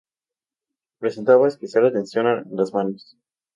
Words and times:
Prestaba 0.97 1.47
especial 1.47 1.85
atención 1.85 2.25
a 2.25 2.43
las 2.49 2.73
manos. 2.73 3.15